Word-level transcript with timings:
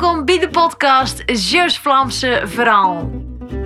welkom 0.00 0.24
bij 0.24 0.38
de 0.38 0.48
podcast 0.48 1.22
Zeus 1.26 1.78
Vlaamse 1.78 2.42
Verhaal. 2.44 3.10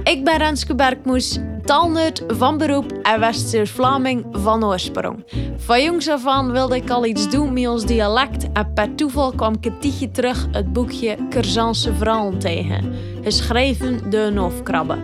Ik 0.03 0.25
ben 0.25 0.39
Renske 0.39 0.75
Berkmoes, 0.75 1.39
taalnerd 1.65 2.23
van 2.27 2.59
beroep 2.59 2.93
en 3.03 3.21
Wester-Vlaming 3.21 4.27
van 4.31 4.65
oorsprong. 4.65 5.25
Van 5.57 5.83
jongs 5.83 6.09
af 6.09 6.27
aan 6.27 6.53
wilde 6.53 6.77
ik 6.77 6.91
al 6.91 7.07
iets 7.07 7.31
doen 7.31 7.53
met 7.53 7.69
ons 7.69 7.87
dialect 7.87 8.53
en 8.53 8.73
per 8.75 8.95
toeval 8.95 9.33
kwam 9.33 9.55
ik 9.55 9.65
een 9.65 9.79
tijdje 9.81 10.11
terug 10.11 10.47
het 10.51 10.73
boekje 10.73 11.17
Curzanse 11.31 11.95
Verhalen 11.95 12.39
tegen, 12.39 12.95
geschreven 13.23 14.11
door 14.11 14.31
een. 14.31 14.99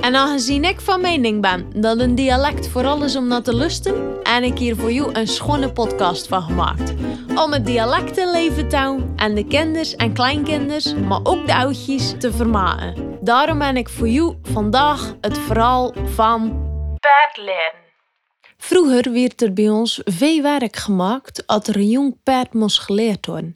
En 0.00 0.16
aangezien 0.16 0.64
ik 0.64 0.80
van 0.80 1.00
mening 1.00 1.40
ben 1.40 1.66
dat 1.76 1.98
een 1.98 2.14
dialect 2.14 2.68
vooral 2.68 3.04
is 3.04 3.16
om 3.16 3.26
naar 3.26 3.42
te 3.42 3.54
lusten, 3.54 4.23
en 4.34 4.44
ik 4.44 4.58
hier 4.58 4.76
voor 4.76 4.92
jou 4.92 5.14
een 5.14 5.26
schone 5.26 5.72
podcast 5.72 6.28
van 6.28 6.42
gemaakt. 6.42 6.94
Om 7.34 7.52
het 7.52 7.66
dialect 7.66 8.16
in 8.16 8.30
leven 8.30 8.68
te 8.68 8.76
houden 8.76 9.12
en 9.16 9.34
de 9.34 9.46
kinders 9.46 9.96
en 9.96 10.12
kleinkinders, 10.12 10.94
maar 10.94 11.20
ook 11.22 11.46
de 11.46 11.54
oudjes, 11.54 12.14
te 12.18 12.32
vermaken. 12.32 13.18
Daarom 13.20 13.58
ben 13.58 13.76
ik 13.76 13.88
voor 13.88 14.08
jou 14.08 14.36
vandaag 14.42 15.14
het 15.20 15.38
verhaal 15.38 15.94
van 16.04 16.40
Paardleren. 16.98 17.72
Vroeger 18.56 19.12
werd 19.12 19.42
er 19.42 19.52
bij 19.52 19.68
ons 19.68 20.00
veel 20.04 20.42
werk 20.42 20.76
gemaakt 20.76 21.46
als 21.46 21.66
er 21.66 21.76
een 21.76 21.88
jong 21.88 22.16
paard 22.22 22.54
moest 22.54 22.80
geleerd 22.80 23.26
worden. 23.26 23.54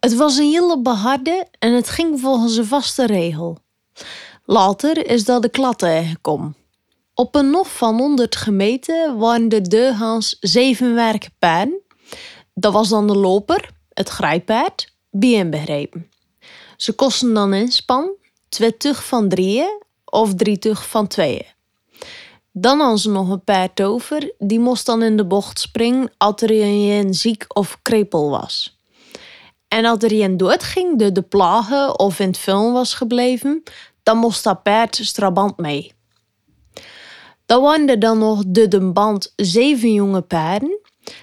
Het 0.00 0.16
was 0.16 0.36
een 0.36 0.50
hele 0.50 0.80
beharde 0.80 1.46
en 1.58 1.72
het 1.72 1.88
ging 1.88 2.20
volgens 2.20 2.56
een 2.56 2.64
vaste 2.64 3.06
regel. 3.06 3.58
Later 4.44 5.06
is 5.06 5.24
dat 5.24 5.42
de 5.42 5.48
klatten 5.48 6.04
gekomen. 6.04 6.56
Op 7.20 7.34
een 7.34 7.50
nof 7.50 7.76
van 7.76 7.98
100 7.98 8.36
gemeten 8.36 9.16
waren 9.16 9.48
de 9.48 9.60
deugans 9.60 10.36
zeven 10.40 10.94
werkpaarden. 10.94 11.80
Dat 12.54 12.72
was 12.72 12.88
dan 12.88 13.06
de 13.06 13.16
loper, 13.16 13.70
het 13.92 14.08
grijpaard, 14.08 14.94
bij 15.10 15.32
inbegrepen. 15.32 16.10
Ze 16.76 16.92
kosten 16.92 17.34
dan 17.34 17.54
inspan, 17.54 18.10
twee 18.48 18.76
tug 18.76 19.04
van 19.04 19.28
drieën 19.28 19.82
of 20.04 20.34
drie 20.34 20.58
tug 20.58 20.88
van 20.88 21.06
tweeën. 21.06 21.46
Dan 22.52 22.80
hadden 22.80 22.98
ze 22.98 23.10
nog 23.10 23.28
een 23.28 23.44
paard 23.44 23.82
over, 23.82 24.34
die 24.38 24.60
moest 24.60 24.86
dan 24.86 25.02
in 25.02 25.16
de 25.16 25.24
bocht 25.26 25.60
springen 25.60 26.12
als 26.16 26.42
er 26.42 26.50
een 26.50 27.14
ziek 27.14 27.44
of 27.48 27.78
krepel 27.82 28.30
was. 28.30 28.78
En 29.68 29.84
als 29.84 30.02
er 30.02 30.12
een 30.12 30.36
doodging 30.36 30.98
door 30.98 31.12
de 31.12 31.22
plagen 31.22 31.98
of 31.98 32.18
in 32.18 32.28
het 32.28 32.38
film 32.38 32.72
was 32.72 32.94
gebleven, 32.94 33.62
dan 34.02 34.16
moest 34.16 34.44
dat 34.44 34.62
paard 34.62 34.98
strabant 35.02 35.56
mee. 35.56 35.96
Dan 37.48 37.62
waren 37.62 38.00
dan 38.00 38.18
nog 38.18 38.42
de 38.46 38.68
de 38.68 38.92
band 38.92 39.32
zeven 39.36 39.92
jonge 39.92 40.20
paarden. 40.20 40.78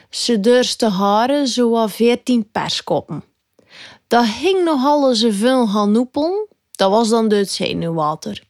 Ze 0.10 0.40
durste 0.40 0.90
haren 0.90 1.48
zo'n 1.48 1.90
veertien 1.90 2.52
perskoppen. 2.52 3.24
Dat 4.08 4.26
hing 4.26 4.64
nog 4.64 4.86
alles 4.86 5.26
veel 5.30 5.70
hanoepel. 5.70 6.48
Dat 6.72 6.92
was 6.92 7.10
dan 7.10 7.32
het 7.32 7.52
zenuwwater. 7.52 8.44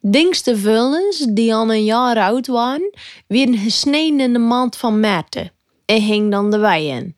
Dingste 0.00 0.56
vullens 0.56 1.18
die 1.18 1.54
al 1.54 1.72
een 1.72 1.84
jaar 1.84 2.16
oud 2.16 2.46
waren, 2.46 2.90
werden 3.26 3.58
gesneden 3.58 4.20
in 4.20 4.32
de 4.32 4.38
maand 4.38 4.76
van 4.76 5.00
maart 5.00 5.50
en 5.84 6.02
hing 6.02 6.30
dan 6.30 6.50
de 6.50 6.58
wei 6.58 6.88
in. 6.88 7.16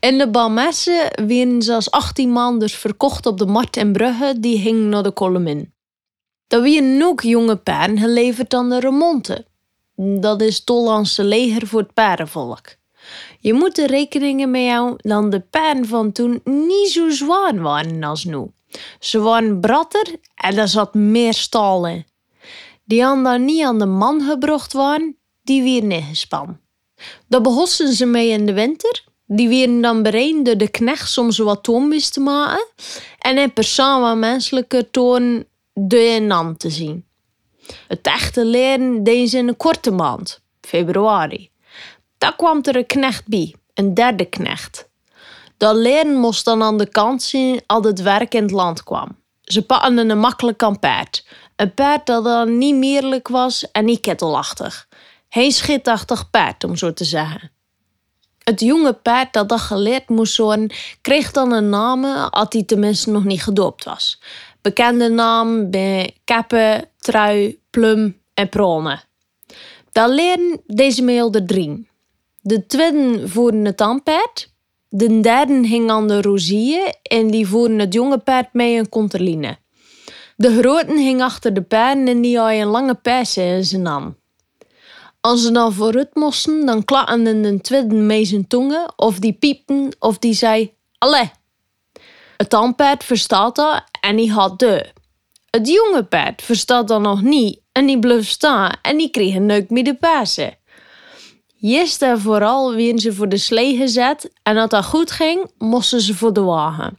En 0.00 0.18
de 0.18 0.30
balmessen 0.30 1.26
werden 1.26 1.62
zelfs 1.62 1.90
18 1.90 2.32
maanden 2.32 2.68
verkocht 2.68 3.26
op 3.26 3.38
de 3.38 3.46
markt 3.46 3.76
in 3.76 3.92
Brugge, 3.92 4.34
die 4.40 4.58
hing 4.58 4.84
naar 4.84 5.02
de 5.02 5.12
kolom 5.12 5.70
dat 6.52 6.62
wie 6.62 7.04
ook 7.04 7.20
jonge 7.20 7.56
paarden 7.56 7.98
geleverd 7.98 8.54
aan 8.54 8.68
de 8.68 8.80
remonte. 8.80 9.44
Dat 9.96 10.42
is 10.42 10.56
het 10.56 10.68
Hollandse 10.68 11.24
leger 11.24 11.66
voor 11.66 11.80
het 11.80 11.94
paardenvolk. 11.94 12.66
Je 13.40 13.52
moet 13.52 13.78
er 13.78 13.86
rekeningen 13.86 14.50
mee 14.50 14.70
houden 14.70 14.98
dat 15.02 15.30
de 15.30 15.40
paarden 15.40 15.86
van 15.86 16.12
toen 16.12 16.40
niet 16.44 16.90
zo 16.90 17.10
zwaar 17.10 17.60
waren 17.60 18.02
als 18.02 18.24
nu. 18.24 18.46
Ze 19.00 19.20
waren 19.20 19.60
bratter 19.60 20.16
en 20.34 20.58
er 20.58 20.68
zat 20.68 20.94
meer 20.94 21.34
stal 21.34 21.86
in. 21.86 22.04
Die 22.84 23.04
aan 23.04 23.22
dan 23.22 23.44
niet 23.44 23.64
aan 23.64 23.78
de 23.78 23.86
man 23.86 24.20
gebracht 24.20 24.72
waren, 24.72 25.16
die 25.42 25.62
weer 25.62 25.84
niet 25.84 26.04
gespan. 26.08 26.58
Dat 27.28 27.42
behosten 27.42 27.92
ze 27.92 28.06
mee 28.06 28.28
in 28.28 28.46
de 28.46 28.52
winter. 28.52 29.04
Die 29.26 29.48
werden 29.48 29.80
dan 29.80 30.02
bereid 30.02 30.44
door 30.44 30.56
de 30.56 30.70
knecht 30.70 31.10
soms 31.10 31.38
wat 31.38 31.62
toonbis 31.62 32.10
te 32.10 32.20
maken. 32.20 32.66
En 33.18 33.38
in 33.38 33.52
persoon 33.52 34.18
menselijke 34.18 34.90
toon 34.90 35.44
de 35.72 36.18
naam 36.22 36.56
te 36.56 36.70
zien. 36.70 37.04
Het 37.88 38.06
echte 38.06 38.44
leren 38.44 39.04
deed 39.04 39.30
ze 39.30 39.38
in 39.38 39.48
een 39.48 39.56
korte 39.56 39.90
maand, 39.90 40.40
februari. 40.60 41.50
Daar 42.18 42.36
kwam 42.36 42.58
er 42.62 42.76
een 42.76 42.86
knecht 42.86 43.26
bij, 43.26 43.54
een 43.74 43.94
derde 43.94 44.24
knecht. 44.24 44.88
Dat 45.56 45.76
leren 45.76 46.14
moest 46.14 46.44
dan 46.44 46.62
aan 46.62 46.78
de 46.78 46.88
kant 46.88 47.22
zien 47.22 47.60
als 47.66 47.86
het 47.86 48.02
werk 48.02 48.34
in 48.34 48.42
het 48.42 48.50
land 48.50 48.82
kwam. 48.82 49.16
Ze 49.42 49.62
pakten 49.62 50.10
een 50.10 50.18
makkelijk 50.18 50.62
aan 50.62 50.78
paard. 50.78 51.26
Een 51.56 51.74
paard 51.74 52.06
dat 52.06 52.24
dan 52.24 52.58
niet 52.58 52.74
meerlijk 52.74 53.28
was 53.28 53.70
en 53.70 53.84
niet 53.84 54.00
kettelachtig. 54.00 54.88
Geen 55.28 55.52
schitachtig 55.52 56.30
paard, 56.30 56.64
om 56.64 56.76
zo 56.76 56.92
te 56.92 57.04
zeggen. 57.04 57.50
Het 58.38 58.60
jonge 58.60 58.92
paard 58.92 59.32
dat 59.32 59.48
dat 59.48 59.60
geleerd 59.60 60.08
moest 60.08 60.36
worden, 60.36 60.72
kreeg 61.00 61.30
dan 61.30 61.52
een 61.52 61.68
naam 61.68 62.04
als 62.04 62.46
hij 62.48 62.62
tenminste 62.62 63.10
nog 63.10 63.24
niet 63.24 63.42
gedoopt 63.42 63.84
was 63.84 64.18
bekende 64.62 65.08
naam 65.08 65.70
bij 65.70 66.16
kappen, 66.24 66.88
trui, 66.98 67.58
plum 67.70 68.20
en 68.34 68.48
pronen. 68.48 69.00
Dan 69.92 70.10
leren 70.10 70.60
deze 70.66 71.02
mail 71.02 71.30
drie. 71.30 71.88
De 72.40 72.66
tweede 72.66 73.28
voeren 73.28 73.64
het 73.64 73.76
tandpaard. 73.76 74.50
De 74.88 75.20
derde 75.20 75.66
hing 75.66 75.90
aan 75.90 76.08
de 76.08 76.22
rozier 76.22 76.94
en 77.02 77.30
die 77.30 77.46
voeren 77.46 77.78
het 77.78 77.92
jonge 77.92 78.18
paard 78.18 78.52
mee 78.52 78.78
een 78.78 78.88
conterline. 78.88 79.56
De 80.36 80.58
grote 80.58 80.98
hing 80.98 81.22
achter 81.22 81.54
de 81.54 81.62
paarden 81.62 82.08
en 82.08 82.20
die 82.20 82.38
had 82.38 82.50
een 82.50 82.66
lange 82.66 82.94
persen 82.94 83.44
in 83.44 83.64
zijn 83.64 83.82
naam. 83.82 84.16
Als 85.20 85.42
ze 85.42 85.50
dan 85.50 85.72
vooruit 85.72 86.14
moesten, 86.14 86.66
dan 86.66 86.84
klatten 86.84 87.42
de 87.42 87.60
tweede 87.60 87.94
mee 87.94 88.24
zijn 88.24 88.46
tongen, 88.46 88.92
of 88.96 89.18
die 89.18 89.32
piepten, 89.32 89.96
of 89.98 90.18
die 90.18 90.34
zei: 90.34 90.74
Allee, 90.98 91.30
het 92.42 92.50
tandpaard 92.50 93.04
verstaat 93.04 93.56
dat 93.56 93.82
en 94.00 94.16
die 94.16 94.32
had 94.32 94.58
de. 94.58 94.92
Het 95.50 95.68
jonge 95.68 96.04
paard 96.04 96.42
verstaat 96.42 96.88
dat 96.88 97.00
nog 97.00 97.22
niet 97.22 97.60
en 97.72 97.86
die 97.86 97.98
bleef 97.98 98.28
staan 98.28 98.76
en 98.82 98.96
die 98.96 99.10
kreeg 99.10 99.34
een 99.34 99.46
neuk 99.46 99.70
met 99.70 99.84
de 99.84 99.96
pasen. 99.96 100.58
Eerst 101.60 102.02
en 102.02 102.20
vooral 102.20 102.74
werden 102.74 102.98
ze 102.98 103.12
voor 103.12 103.28
de 103.28 103.36
slee 103.36 103.76
gezet 103.76 104.32
en 104.42 104.56
als 104.56 104.70
dat 104.70 104.84
goed 104.84 105.10
ging, 105.10 105.50
moesten 105.58 106.00
ze 106.00 106.14
voor 106.14 106.32
de 106.32 106.40
wagen. 106.40 106.98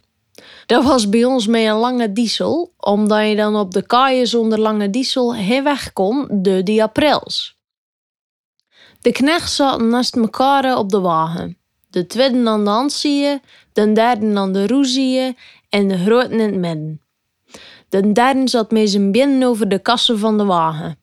Dat 0.66 0.84
was 0.84 1.10
bij 1.10 1.26
ons 1.26 1.48
met 1.48 1.66
een 1.66 1.76
lange 1.76 2.14
diesel, 2.14 2.74
omdat 2.78 3.28
je 3.28 3.36
dan 3.36 3.56
op 3.56 3.72
de 3.72 3.86
kaaien 3.86 4.28
zonder 4.28 4.60
lange 4.60 4.90
diesel 4.90 5.36
heel 5.36 5.64
weg 5.64 5.94
kon 5.94 6.28
door 6.32 6.64
die 6.64 6.84
aprils. 6.84 7.58
De 9.02 9.12
knecht 9.12 9.52
zat 9.52 9.82
naast 9.82 10.16
elkaar 10.16 10.78
op 10.78 10.90
de 10.90 11.00
wagen. 11.00 11.63
De 11.94 12.08
tweede 12.08 12.50
aan 12.50 12.64
de 12.64 12.70
hand 12.70 12.92
zie 12.92 13.22
je, 13.22 13.40
de 13.74 13.92
derde 13.92 14.36
aan 14.36 14.54
de 14.54 14.68
roe 14.68 14.86
zie 14.86 15.10
je 15.10 15.36
en 15.70 15.88
de 15.88 15.98
grote 15.98 16.30
in 16.30 16.40
het 16.40 16.56
midden. 16.56 17.02
De 17.90 18.12
derde 18.12 18.50
zat 18.50 18.72
met 18.72 18.90
zijn 18.90 19.12
binnen 19.12 19.48
over 19.48 19.70
de 19.70 19.80
kassen 19.80 20.20
van 20.20 20.38
de 20.38 20.46
wagen. 20.46 21.00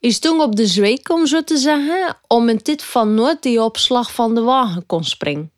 Hij 0.00 0.10
stond 0.10 0.42
op 0.42 0.56
de 0.56 0.66
zweek, 0.66 1.08
om 1.08 1.26
zo 1.26 1.44
te 1.44 1.56
zeggen, 1.56 2.16
om 2.26 2.48
in 2.48 2.60
dit 2.62 2.84
van 2.84 3.14
nooit 3.14 3.42
die 3.42 3.62
opslag 3.62 4.12
van 4.12 4.34
de 4.34 4.40
wagen 4.40 4.86
kon 4.86 5.04
springen. 5.04 5.52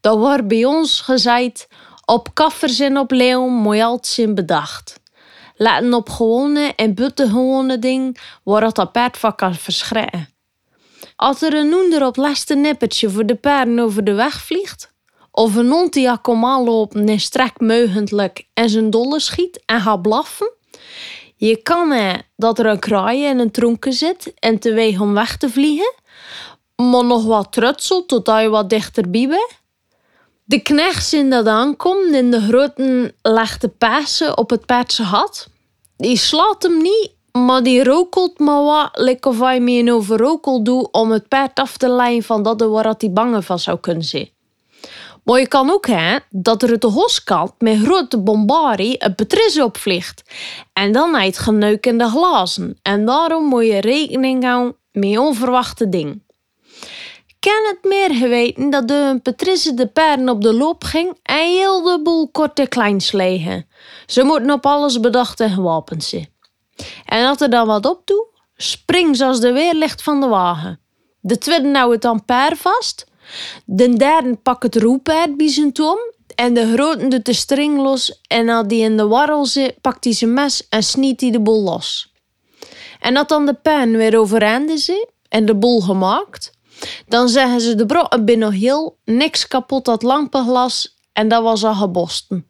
Dat 0.00 0.18
wordt 0.18 0.48
bij 0.48 0.64
ons 0.64 1.00
gezegd, 1.00 1.68
op 2.04 2.34
kaffers 2.34 2.78
en 2.78 2.98
op 2.98 3.10
leeuw 3.10 3.72
je 3.74 3.84
altijd 3.84 4.34
bedacht. 4.34 5.00
Laten 5.56 5.94
op 5.94 6.10
gewone 6.10 6.72
en 6.76 6.94
buttengewone 6.94 7.78
ding 7.78 8.18
wordt 8.42 8.76
dat 8.76 8.92
paard 8.92 9.18
van 9.18 9.34
kan 9.34 9.54
verschrikken. 9.54 10.33
Als 11.24 11.42
er 11.42 11.54
een 11.54 11.68
noender 11.68 12.06
op 12.06 12.16
laatste 12.16 12.54
nippertje 12.54 13.10
voor 13.10 13.26
de 13.26 13.34
paarden 13.34 13.78
over 13.78 14.04
de 14.04 14.12
weg 14.12 14.42
vliegt, 14.42 14.92
of 15.30 15.54
een 15.54 15.70
hond 15.70 15.92
die 15.92 16.18
kom 16.18 16.44
aanloopt 16.44 16.94
en 16.94 17.20
strek 17.20 17.60
meugentelijk 17.60 18.46
en 18.54 18.68
zijn 18.68 18.90
dolle 18.90 19.20
schiet 19.20 19.62
en 19.66 19.80
gaat 19.80 20.02
blaffen. 20.02 20.52
Je 21.36 21.56
kan 21.56 21.90
hè, 21.90 22.12
dat 22.36 22.58
er 22.58 22.66
een 22.66 22.78
kraai 22.78 23.24
in 23.24 23.38
een 23.38 23.50
tronken 23.50 23.92
zit 23.92 24.34
en 24.38 24.58
te 24.58 24.72
weeg 24.72 25.00
om 25.00 25.14
weg 25.14 25.36
te 25.36 25.50
vliegen, 25.50 25.94
maar 26.76 27.04
nog 27.04 27.24
wat 27.24 27.52
trutselt 27.52 28.08
totdat 28.08 28.40
je 28.40 28.48
wat 28.48 28.70
dichterbij 28.70 29.28
bent. 29.28 29.60
De 30.44 30.62
knecht 30.62 31.06
zien 31.06 31.30
dat 31.30 31.46
aankomt 31.46 32.14
in 32.14 32.30
de 32.30 32.40
grote 32.40 33.14
legde 33.22 33.68
pasen 33.68 34.38
op 34.38 34.50
het 34.50 34.66
paardse 34.66 35.02
had. 35.02 35.48
Die 35.96 36.16
slaat 36.16 36.62
hem 36.62 36.82
niet, 36.82 37.14
maar 37.38 37.62
die 37.62 37.84
rokelt 37.84 38.38
maar 38.38 38.62
wat, 38.62 38.88
lekker 38.92 39.30
of 39.30 39.40
hij 39.40 39.60
me 39.60 39.72
een 39.72 40.02
om 40.90 41.10
het 41.10 41.28
paard 41.28 41.58
af 41.58 41.76
te 41.76 41.88
leiden 41.88 42.22
van 42.22 42.42
dat 42.42 42.60
waar 42.60 42.94
hij 42.98 43.10
bang 43.12 43.44
van 43.44 43.58
zou 43.58 43.78
kunnen 43.78 44.04
zijn. 44.04 44.32
Maar 45.24 45.38
je 45.38 45.48
kan 45.48 45.70
ook 45.70 45.86
hè, 45.86 46.18
dat 46.30 46.62
er 46.62 46.78
de 46.78 46.86
hoskant 46.86 47.52
met 47.58 47.78
grote 47.78 48.18
bombarie 48.18 49.04
een 49.04 49.14
patris 49.14 49.60
opvliegt. 49.60 50.22
En 50.72 50.92
dan 50.92 51.14
het 51.14 51.38
geneuk 51.38 51.86
in 51.86 51.98
glazen. 52.08 52.78
En 52.82 53.06
daarom 53.06 53.44
moet 53.44 53.66
je 53.66 53.80
rekening 53.80 54.44
houden 54.44 54.76
met 54.92 55.18
onverwachte 55.18 55.88
dingen. 55.88 56.26
ken 57.38 57.64
het 57.64 57.84
meer 57.84 58.14
geweten 58.14 58.70
dat 58.70 58.88
de 58.88 59.20
Patrice 59.22 59.74
de 59.74 59.86
paarden 59.86 60.28
op 60.28 60.42
de 60.42 60.52
loop 60.52 60.84
ging 60.84 61.18
en 61.22 61.48
heel 61.50 61.82
de 61.82 62.00
boel 62.02 62.28
korte 62.28 62.66
legen. 63.12 63.66
Ze 64.06 64.22
moeten 64.22 64.50
op 64.50 64.66
alles 64.66 65.00
bedacht 65.00 65.40
en 65.40 65.50
gewapend 65.50 66.04
zijn. 66.04 66.33
En 67.04 67.26
als 67.26 67.40
er 67.40 67.50
dan 67.50 67.66
wat 67.66 67.86
op 67.86 68.06
doet, 68.06 68.26
springt 68.56 69.16
ze 69.16 69.24
als 69.24 69.40
de 69.40 69.52
weerlicht 69.52 70.02
van 70.02 70.20
de 70.20 70.26
wagen. 70.26 70.80
De 71.20 71.38
tweede 71.38 71.68
nou 71.68 71.92
het 71.92 72.04
ampère 72.04 72.56
vast. 72.56 73.06
De 73.64 73.96
derde 73.96 74.36
pakt 74.36 74.62
het 74.62 74.76
roepaard 74.76 75.36
bij 75.36 75.48
zijn 75.48 75.72
tom. 75.72 75.98
En 76.34 76.54
de 76.54 76.72
grote 76.72 77.08
doet 77.08 77.24
de 77.24 77.32
string 77.32 77.76
los. 77.78 78.20
En 78.26 78.48
als 78.48 78.66
die 78.66 78.82
in 78.82 78.96
de 78.96 79.06
warrel 79.06 79.46
zit, 79.46 79.80
pakt 79.80 80.04
hij 80.04 80.12
zijn 80.12 80.34
mes 80.34 80.68
en 80.68 80.82
sniet 80.82 81.20
hij 81.20 81.30
de 81.30 81.40
boel 81.40 81.62
los. 81.62 82.12
En 83.00 83.14
dat 83.14 83.28
dan 83.28 83.46
de 83.46 83.54
pen 83.54 83.96
weer 83.96 84.18
overeind 84.18 84.70
is 84.70 84.90
en 85.28 85.46
de 85.46 85.54
boel 85.54 85.80
gemaakt, 85.80 86.52
dan 87.08 87.28
zeggen 87.28 87.60
ze 87.60 87.74
de 87.74 87.86
brokken 87.86 88.24
binnen 88.24 88.52
heel, 88.52 88.98
niks 89.04 89.48
kapot 89.48 89.84
dat 89.84 90.02
lampenglas 90.02 90.96
en 91.12 91.28
dat 91.28 91.42
was 91.42 91.64
al 91.64 91.74
gebosten. 91.74 92.46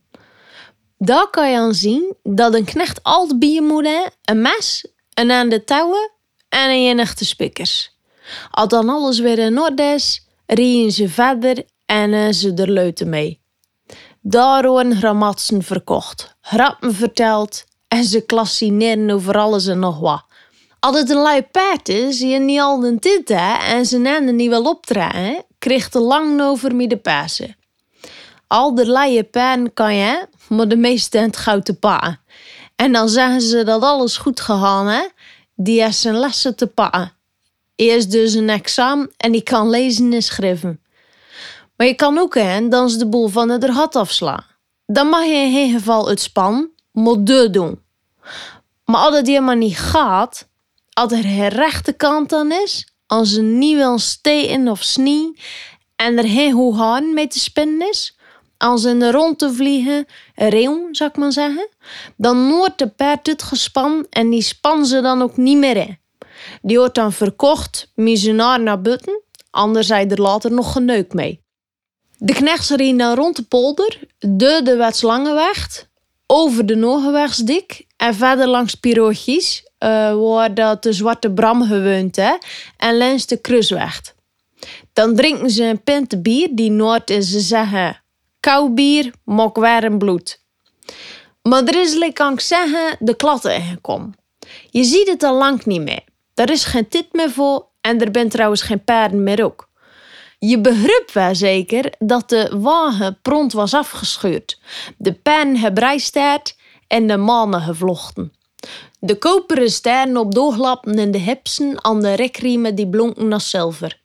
Daar 1.05 1.31
kan 1.31 1.51
je 1.51 1.59
aan 1.59 1.75
zien 1.75 2.15
dat 2.23 2.55
een 2.55 2.65
knecht 2.65 3.03
altijd 3.03 3.39
bij 3.39 3.61
moet 3.61 3.87
hebben, 3.87 4.13
een 4.25 4.43
mes, 4.43 4.87
een 5.15 5.31
aan 5.31 5.49
de 5.49 5.65
touwen 5.65 6.11
en 6.49 6.71
een 6.71 6.89
enigte 6.89 7.25
spikkers. 7.25 7.97
Als 8.51 8.69
dan 8.69 8.89
alles 8.89 9.19
weer 9.19 9.39
in 9.39 9.59
orde 9.59 9.83
is, 9.83 10.27
ze 10.95 11.09
verder 11.09 11.65
en 11.87 12.13
uh, 12.13 12.33
ze 12.33 12.55
er 12.55 12.71
leuten 12.71 13.09
mee. 13.09 13.41
Daar 14.21 14.69
worden 14.69 14.97
grammatsen 14.97 15.63
verkocht, 15.63 16.37
grappen 16.41 16.95
verteld 16.95 17.65
en 17.89 18.05
ze 18.05 18.21
klassineren 18.21 19.11
over 19.11 19.39
alles 19.39 19.67
en 19.67 19.79
nog 19.79 19.99
wat. 19.99 20.25
Als 20.81 20.99
het 20.99 21.11
een 21.11 21.17
lui 21.17 21.43
paard 21.43 21.89
is, 21.89 22.21
je 22.21 22.39
niet 22.39 22.61
al 22.61 22.81
de 22.81 22.99
tijd 22.99 23.31
en 23.69 23.87
ze 23.87 23.99
nemen 23.99 24.37
niet 24.37 24.51
wel 24.51 24.65
optreden, 24.65 25.45
kreeg 25.59 25.89
te 25.89 26.01
lang 26.01 26.43
over 26.43 26.75
met 26.75 26.91
de. 26.91 27.55
Al 28.47 28.75
de 28.75 28.87
luie 28.87 29.25
paarden 29.25 29.73
kan 29.73 29.95
je, 29.95 30.27
maar 30.49 30.69
de 30.69 30.77
meeste 30.77 31.19
het 31.19 31.37
goud 31.37 31.65
te 31.65 31.75
pakken. 31.75 32.21
En 32.77 32.93
dan 32.93 33.09
zeggen 33.09 33.41
ze 33.41 33.65
dat 33.65 33.83
alles 33.83 34.17
goed 34.17 34.41
gegaan 34.41 34.87
hè, 34.87 35.09
die 35.55 35.83
heeft 35.83 35.99
zijn 35.99 36.17
lessen 36.17 36.57
te 36.57 36.67
pakken. 36.67 37.13
Eerst 37.77 38.11
dus 38.11 38.35
een 38.35 38.51
examen 38.51 39.11
en 39.17 39.33
die 39.33 39.43
kan 39.43 39.71
lezen 39.71 40.13
en 40.13 40.23
schrijven. 40.23 40.81
Maar 41.77 41.87
je 41.87 41.95
kan 41.95 42.19
ook 42.19 42.35
hè, 42.35 42.69
dan 42.69 42.91
ze 42.91 42.99
de 42.99 43.07
boel 43.07 43.29
van 43.29 43.49
het 43.49 43.65
gat 43.65 43.97
afslaan. 43.97 44.45
Dan 44.87 45.07
mag 45.07 45.25
je 45.25 45.35
in 45.35 45.53
geen 45.53 45.73
geval 45.73 46.09
het 46.09 46.21
span, 46.21 46.69
maar 46.93 47.25
doen. 47.51 47.81
Maar 48.85 49.01
als 49.01 49.17
het 49.17 49.27
helemaal 49.27 49.55
niet 49.55 49.79
gaat, 49.79 50.49
als 50.93 51.13
er 51.13 51.25
een 51.25 51.49
rechte 51.49 51.93
kant 51.93 52.33
aan 52.33 52.53
is, 52.53 52.89
als 53.07 53.33
ze 53.33 53.43
niet 53.43 53.77
wil 53.77 53.99
steken 53.99 54.69
of 54.69 54.83
snie 54.83 55.41
en 55.97 56.19
er 56.19 56.29
geen 56.29 56.53
hoe 56.53 57.01
mee 57.01 57.27
te 57.27 57.41
spinnen 57.41 57.89
is, 57.89 58.17
als 58.65 58.85
in 58.85 58.99
de 58.99 59.11
rond 59.11 59.39
te 59.39 59.53
vliegen, 59.53 60.07
een 60.35 60.89
zou 60.91 61.11
ik 61.11 61.17
maar 61.17 61.33
zeggen, 61.33 61.69
dan 62.17 62.49
wordt 62.49 62.79
de 62.79 62.89
paard 62.89 63.27
het 63.27 63.43
gespan 63.43 64.07
en 64.11 64.31
die 64.31 64.43
span 64.43 64.87
ze 64.87 65.01
dan 65.01 65.23
ook 65.23 65.37
niet 65.37 65.57
meer 65.57 65.77
in. 65.77 65.99
Die 66.63 66.79
wordt 66.79 66.95
dan 66.95 67.13
verkocht, 67.13 67.91
misenaar 67.95 68.61
naar 68.61 68.81
buiten, 68.81 69.23
anders 69.51 69.87
zij 69.87 70.09
er 70.09 70.21
later 70.21 70.53
nog 70.53 70.73
geneuk 70.73 71.13
mee. 71.13 71.41
De 72.19 72.33
knechts 72.33 72.71
reden 72.71 72.97
dan 72.97 73.15
rond 73.15 73.37
de 73.37 73.43
polder, 73.43 73.99
de 74.19 74.61
de 74.65 74.77
Wetslangenweg, 74.77 75.87
over 76.27 76.67
de 76.67 76.75
Nogenwegsdik 76.75 77.87
en 77.97 78.15
verder 78.15 78.49
langs 78.49 78.75
Pirochies, 78.75 79.63
uh, 79.79 80.15
waar 80.15 80.55
dat 80.55 80.83
de 80.83 80.93
Zwarte 80.93 81.33
Bram 81.33 81.63
gewoond 81.63 82.17
hè, 82.17 82.37
en 82.77 82.97
langs 82.97 83.27
de 83.27 83.37
Kruisweg. 83.37 84.15
Dan 84.93 85.15
drinken 85.15 85.51
ze 85.51 85.65
een 85.65 85.83
pinte 85.83 86.21
bier, 86.21 86.49
die 86.53 86.71
Noord 86.71 87.11
is 87.11 87.31
ze 87.31 87.41
zeggen 87.41 88.03
koud 88.45 88.75
bier, 88.75 89.13
mok 89.25 89.57
warm 89.57 89.99
bloed. 89.99 90.43
Maar 91.43 91.65
er 91.65 91.81
is, 91.81 92.13
kan 92.13 92.41
zeggen, 92.41 92.97
de 92.99 93.17
klatten 93.17 93.55
ingekomen. 93.55 94.15
Je 94.71 94.85
ziet 94.85 95.09
het 95.09 95.23
al 95.23 95.39
lang 95.39 95.65
niet 95.65 95.81
meer. 95.81 96.05
Er 96.35 96.51
is 96.51 96.65
geen 96.65 96.89
tit 96.89 97.13
meer 97.13 97.31
voor 97.31 97.67
en 97.81 98.01
er 98.01 98.11
bent 98.11 98.31
trouwens 98.31 98.63
geen 98.63 98.85
paarden 98.85 99.23
meer 99.23 99.45
ook. 99.45 99.69
Je 100.39 100.61
begrijpt 100.61 101.13
wel 101.13 101.35
zeker 101.35 101.93
dat 101.99 102.29
de 102.29 102.59
wagen 102.61 103.19
pront 103.23 103.53
was 103.53 103.75
afgescheurd, 103.75 104.61
de 104.97 105.13
pen 105.13 105.59
gebreisterd 105.59 106.57
en 106.87 107.07
de 107.07 107.17
mannen 107.17 107.61
gevlochten. 107.61 108.33
De 108.99 109.19
koperen 109.19 109.71
sterren 109.71 110.17
op 110.17 110.35
doorlappen 110.35 110.99
en 110.99 111.11
de 111.11 111.19
hipsen 111.19 111.85
aan 111.85 112.01
de 112.01 112.15
rekriemen 112.15 112.75
die 112.75 112.89
blonken 112.89 113.33
als 113.33 113.51
zilver. 113.51 114.01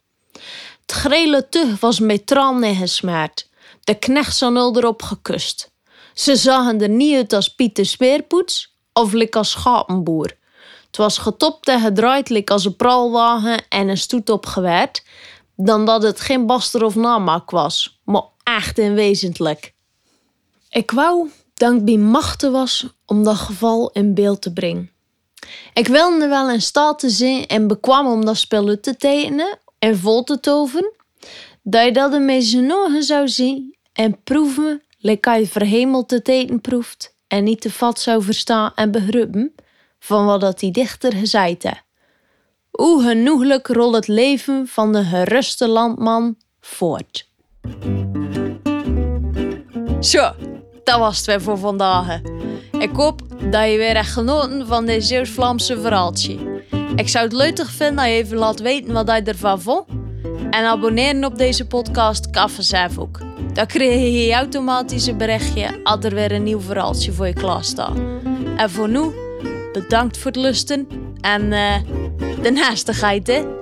Het 0.81 0.91
grele 0.91 1.49
tug 1.49 1.79
was 1.79 1.99
met 1.99 2.27
tranen 2.27 2.75
gesmeerd. 2.75 3.48
De 3.89 3.95
knechts 3.95 4.39
hadden 4.39 4.77
erop 4.77 5.01
gekust. 5.01 5.71
Ze 6.13 6.35
zagen 6.35 6.81
er 6.81 6.89
niet 6.89 7.15
uit 7.15 7.33
als 7.33 7.55
Pieter 7.55 7.85
Smeerpoets 7.85 8.75
of 8.93 9.13
lik 9.13 9.35
als 9.35 9.51
schapenboer. 9.51 10.37
Het 10.87 10.97
was 10.97 11.17
getopt 11.17 11.67
en 11.67 11.79
gedraaid 11.79 12.49
als 12.49 12.65
een 12.65 12.75
pralwagen 12.75 13.67
en 13.69 13.87
een 13.87 13.97
stoet 13.97 14.29
opgewerkt, 14.29 15.05
dan 15.55 15.85
dat 15.85 16.03
het 16.03 16.19
geen 16.19 16.45
baster 16.45 16.83
of 16.83 16.95
namak 16.95 17.51
was, 17.51 17.99
maar 18.03 18.23
echt 18.43 18.79
en 18.79 18.93
wezentlich. 18.93 19.71
Ik 20.69 20.91
wou 20.91 21.29
dat 21.53 21.73
ik 21.73 21.85
bij 21.85 21.97
machten 21.97 22.51
was 22.51 22.87
om 23.05 23.23
dat 23.23 23.35
geval 23.35 23.91
in 23.91 24.13
beeld 24.13 24.41
te 24.41 24.53
brengen. 24.53 24.91
Ik 25.73 25.87
wilde 25.87 26.27
wel 26.27 26.49
in 26.49 26.61
staat 26.61 26.99
te 26.99 27.09
zijn 27.09 27.47
en 27.47 27.67
bekwam 27.67 28.07
om 28.07 28.25
dat 28.25 28.37
spel 28.37 28.79
te 28.79 28.97
tekenen 28.97 29.59
en 29.79 29.97
vol 29.97 30.23
te 30.23 30.39
toveren, 30.39 30.93
dat 31.63 31.85
je 31.85 31.91
dat 31.91 32.21
met 32.21 32.43
zijn 32.43 32.73
ogen 32.73 33.03
zou 33.03 33.27
zien 33.27 33.77
en 33.99 34.23
proeven, 34.23 34.81
lekker 34.97 35.39
je 35.39 35.47
verhemeld 35.47 36.07
te 36.07 36.21
eten 36.21 36.61
proeft 36.61 37.15
en 37.27 37.43
niet 37.43 37.61
te 37.61 37.71
vat 37.71 37.99
zou 37.99 38.23
verstaan 38.23 38.71
en 38.75 38.91
begrijpen 38.91 39.55
van 39.99 40.25
wat 40.25 40.41
dat 40.41 40.59
die 40.59 40.71
dichter 40.71 41.13
heeft. 41.13 41.83
Hoe 42.69 43.03
genoeglijk 43.03 43.67
rolt 43.67 43.95
het 43.95 44.07
leven 44.07 44.67
van 44.67 44.93
de 44.93 45.03
geruste 45.03 45.67
landman 45.67 46.35
voort. 46.59 47.29
Zo, 49.99 50.31
dat 50.83 50.99
was 50.99 51.17
het 51.17 51.25
weer 51.25 51.41
voor 51.41 51.57
vandaag. 51.57 52.21
Ik 52.79 52.91
hoop 52.93 53.21
dat 53.51 53.71
je 53.71 53.77
weer 53.77 53.95
echt 53.95 54.11
genoten 54.11 54.67
van 54.67 54.85
dit 54.85 55.05
Zeeuws-Vlaamse 55.05 55.81
verhaaltje. 55.81 56.63
Ik 56.95 57.09
zou 57.09 57.23
het 57.23 57.33
leuk 57.33 57.65
vinden 57.65 57.95
dat 57.95 58.05
je 58.05 58.11
even 58.11 58.37
laat 58.37 58.59
weten 58.59 58.93
wat 58.93 59.07
je 59.07 59.21
ervan 59.23 59.61
vond. 59.61 59.87
En 60.49 60.65
abonneren 60.65 61.25
op 61.25 61.37
deze 61.37 61.67
podcast 61.67 62.29
kan 62.29 62.49
ook. 62.97 63.28
Dan 63.59 63.67
krijg 63.67 64.25
je 64.25 64.33
automatisch 64.33 65.07
een 65.07 65.17
berichtje 65.17 65.79
als 65.83 66.05
er 66.05 66.15
weer 66.15 66.31
een 66.31 66.43
nieuw 66.43 66.61
verhaaltje 66.61 67.11
voor 67.11 67.27
je 67.27 67.33
klaar 67.33 67.63
staat. 67.63 67.97
En 68.57 68.69
voor 68.69 68.89
nu, 68.89 69.11
bedankt 69.73 70.17
voor 70.17 70.31
het 70.31 70.39
lusten 70.39 70.87
en 71.21 71.41
uh, 71.41 71.75
de 72.41 72.51
naastigheid 72.51 73.27
hè. 73.27 73.58